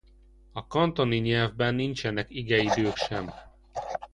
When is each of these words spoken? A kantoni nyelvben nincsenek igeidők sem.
A 0.51 0.67
kantoni 0.67 1.17
nyelvben 1.19 1.75
nincsenek 1.75 2.29
igeidők 2.29 2.95
sem. 2.95 3.33